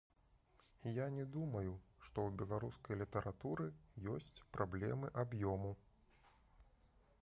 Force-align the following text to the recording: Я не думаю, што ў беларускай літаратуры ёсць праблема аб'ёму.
Я 0.93 1.05
не 1.17 1.25
думаю, 1.35 1.73
што 2.05 2.17
ў 2.29 2.39
беларускай 2.43 2.99
літаратуры 3.03 3.69
ёсць 4.15 4.43
праблема 4.57 5.17
аб'ёму. 5.25 5.71